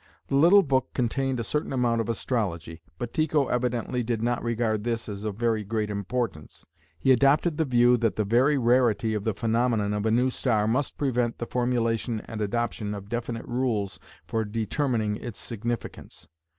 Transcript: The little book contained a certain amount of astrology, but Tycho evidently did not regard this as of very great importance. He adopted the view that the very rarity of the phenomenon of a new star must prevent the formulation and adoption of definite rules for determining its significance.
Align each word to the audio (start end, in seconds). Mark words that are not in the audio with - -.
The 0.29 0.35
little 0.35 0.63
book 0.63 0.95
contained 0.95 1.39
a 1.39 1.43
certain 1.43 1.71
amount 1.71 2.01
of 2.01 2.09
astrology, 2.09 2.81
but 2.97 3.13
Tycho 3.13 3.49
evidently 3.49 4.01
did 4.01 4.19
not 4.19 4.41
regard 4.43 4.83
this 4.83 5.07
as 5.07 5.23
of 5.23 5.35
very 5.35 5.63
great 5.63 5.91
importance. 5.91 6.65
He 6.97 7.11
adopted 7.11 7.57
the 7.57 7.65
view 7.65 7.97
that 7.97 8.15
the 8.15 8.23
very 8.25 8.57
rarity 8.57 9.13
of 9.13 9.25
the 9.25 9.35
phenomenon 9.35 9.93
of 9.93 10.07
a 10.07 10.09
new 10.09 10.31
star 10.31 10.67
must 10.67 10.97
prevent 10.97 11.37
the 11.37 11.45
formulation 11.45 12.19
and 12.25 12.41
adoption 12.41 12.95
of 12.95 13.09
definite 13.09 13.45
rules 13.45 13.99
for 14.25 14.43
determining 14.43 15.17
its 15.17 15.39
significance. 15.39 16.27